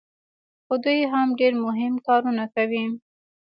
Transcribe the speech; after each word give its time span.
خو 0.65 0.73
دی 0.83 0.99
هم 1.11 1.27
ډېر 1.39 1.53
مهم 1.65 1.93
کارونه 2.07 2.43
کوي. 2.55 2.83